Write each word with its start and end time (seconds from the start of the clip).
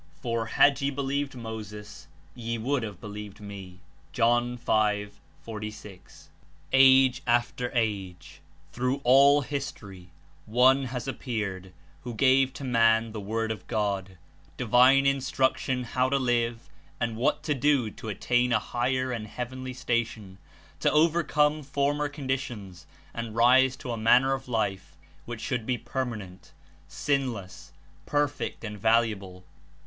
^^For 0.23 0.47
had 0.47 0.69
19 0.71 0.85
ye 0.87 0.89
believed 0.95 1.35
Moses, 1.35 2.07
ye 2.33 2.57
would 2.57 2.81
have 2.81 2.99
believed 2.99 3.39
me.^' 3.39 3.81
(John 4.13 4.57
5. 4.57 5.19
46.) 5.43 6.29
Age 6.73 7.21
after 7.27 7.69
age, 7.75 8.41
through 8.71 9.01
all 9.03 9.41
history, 9.41 10.09
One 10.47 10.85
has 10.85 11.07
ap 11.07 11.19
peared, 11.19 11.71
who 12.01 12.15
gave 12.15 12.51
to 12.53 12.63
man 12.63 13.11
the 13.11 13.21
Word 13.21 13.51
of 13.51 13.67
God, 13.67 14.17
divine 14.57 15.05
Instruction 15.05 15.83
how 15.83 16.09
to 16.09 16.17
live 16.17 16.67
and 16.99 17.15
what 17.15 17.43
to 17.43 17.53
do 17.53 17.91
to 17.91 18.09
attain 18.09 18.51
a 18.51 18.57
higher 18.57 19.11
and 19.11 19.27
heavenly 19.27 19.73
station, 19.75 20.39
to 20.79 20.91
overcome 20.91 21.61
former 21.61 22.09
con 22.09 22.27
ditions 22.27 22.85
and 23.13 23.35
rise 23.35 23.75
to 23.75 23.91
a 23.91 23.97
manner 23.97 24.33
of 24.33 24.47
life 24.47 24.97
which 25.25 25.41
should 25.41 25.67
be 25.67 25.77
permanent, 25.77 26.53
sinless, 26.87 27.71
perfect 28.07 28.63
and 28.63 28.79
valuable. 28.79 29.43